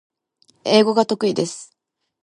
[0.65, 1.77] 英語が得意です